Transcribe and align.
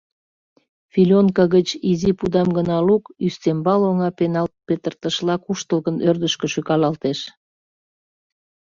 Филёнка 0.93 1.43
гыч 1.55 1.67
изи 1.91 2.11
пудам 2.19 2.47
гына 2.57 2.77
лук— 2.87 3.03
ӱстембал 3.27 3.81
оҥа 3.89 4.09
пенал 4.17 4.47
петыртышла 4.67 5.35
куштылгын 5.45 5.97
ӧрдыжкӧ 6.09 6.47
шӱкалалтеш. 6.53 7.19